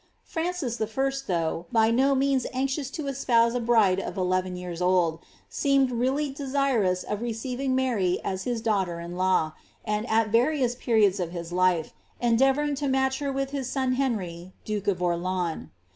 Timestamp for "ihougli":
0.85-1.65